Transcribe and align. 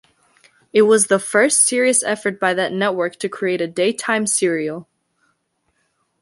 It 0.73 0.81
was 0.81 1.05
the 1.05 1.19
first 1.19 1.61
serious 1.61 2.01
effort 2.01 2.39
by 2.39 2.55
that 2.55 2.73
network 2.73 3.17
to 3.17 3.29
create 3.29 3.61
a 3.61 3.67
daytime 3.67 4.25
serial. 4.25 4.89